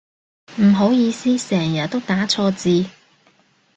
[0.59, 2.85] 唔好意思成日都打錯字